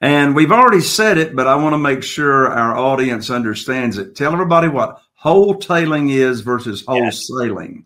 [0.00, 4.16] And we've already said it, but I want to make sure our audience understands it.
[4.16, 7.74] Tell everybody what wholetailing is versus wholesaling.
[7.74, 7.84] Yes.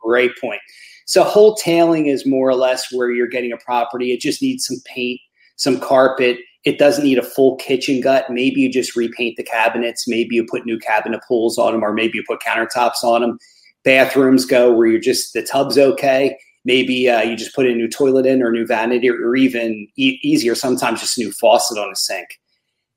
[0.00, 0.60] Great point.
[1.06, 4.12] So wholetailing is more or less where you're getting a property.
[4.12, 5.20] It just needs some paint,
[5.56, 6.38] some carpet.
[6.64, 8.30] It doesn't need a full kitchen gut.
[8.30, 10.06] Maybe you just repaint the cabinets.
[10.06, 13.38] Maybe you put new cabinet pulls on them, or maybe you put countertops on them.
[13.84, 16.36] Bathrooms go where you're just the tub's okay.
[16.66, 19.86] Maybe uh, you just put a new toilet in or a new vanity, or even
[19.96, 22.40] e- easier, sometimes just a new faucet on a sink.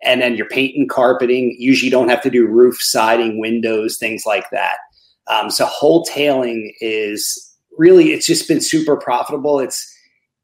[0.01, 1.55] And then you're painting, carpeting.
[1.59, 4.77] Usually, you don't have to do roof, siding, windows, things like that.
[5.27, 9.59] Um, so, wholetailing is really it's just been super profitable.
[9.59, 9.95] It's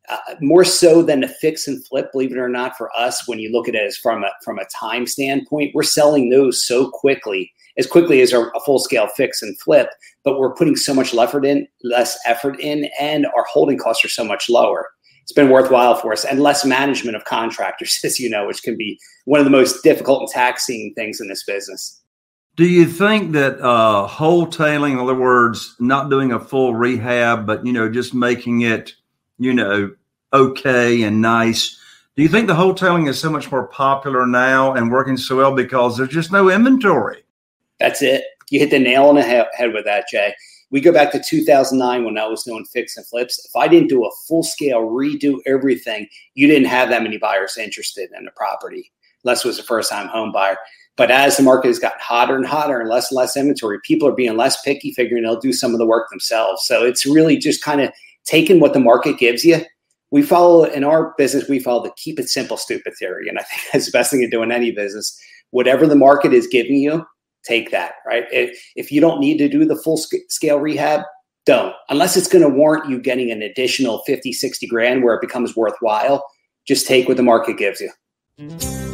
[0.07, 3.27] uh, more so than a fix and flip, believe it or not, for us.
[3.27, 6.63] When you look at it as from a from a time standpoint, we're selling those
[6.63, 9.89] so quickly, as quickly as a, full scale fix and flip.
[10.23, 14.09] But we're putting so much effort in, less effort in, and our holding costs are
[14.09, 14.87] so much lower.
[15.23, 18.77] It's been worthwhile for us, and less management of contractors, as you know, which can
[18.77, 22.01] be one of the most difficult and taxing things in this business.
[22.55, 27.65] Do you think that uh, wholetailing, in other words, not doing a full rehab, but
[27.65, 28.93] you know, just making it,
[29.37, 29.93] you know,
[30.31, 31.77] okay and nice?
[32.15, 35.53] Do you think the wholetailing is so much more popular now and working so well
[35.53, 37.24] because there's just no inventory?
[37.79, 38.23] That's it.
[38.49, 40.33] You hit the nail on the head with that, Jay.
[40.71, 43.43] We go back to 2009 when I was doing fix and flips.
[43.45, 47.57] If I didn't do a full scale redo everything, you didn't have that many buyers
[47.57, 48.91] interested in the property,
[49.23, 50.57] unless it was a first time home buyer.
[50.97, 54.07] But as the market has gotten hotter and hotter and less and less inventory, people
[54.07, 56.65] are being less picky, figuring they'll do some of the work themselves.
[56.65, 57.91] So it's really just kind of
[58.23, 59.61] taking what the market gives you.
[60.11, 63.27] We follow in our business, we follow the keep it simple, stupid theory.
[63.27, 65.19] And I think that's the best thing to do in any business.
[65.51, 67.05] Whatever the market is giving you,
[67.45, 68.25] take that, right?
[68.31, 71.01] If you don't need to do the full scale rehab,
[71.45, 71.73] don't.
[71.89, 75.55] Unless it's going to warrant you getting an additional 50, 60 grand where it becomes
[75.55, 76.25] worthwhile,
[76.67, 77.81] just take what the market gives.
[77.81, 78.84] You.